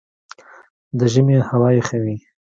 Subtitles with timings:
[0.97, 2.17] د ژمي هوا یخه وي